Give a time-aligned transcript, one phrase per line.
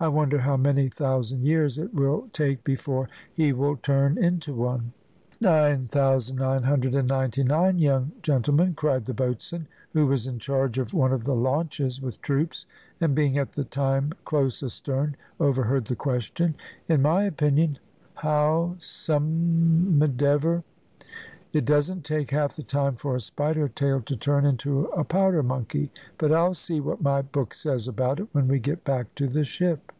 [0.00, 4.92] I wonder how many thousand years it will take before he will turn into one?"
[5.40, 10.38] "Nine thousand nine hundred and ninety nine, young gentlemen!" cried the boatswain, who was in
[10.38, 12.64] charge of one of the launches with troops,
[13.00, 16.54] and, being at the time close astern, overheard the question.
[16.86, 17.80] "In my opinion,
[18.18, 20.62] howsomedever,
[21.50, 25.42] it doesn't take half that time for a spider tail to turn into a powder
[25.42, 29.26] monkey; but I'll see what my book says about it when we get back to
[29.26, 29.90] the ship."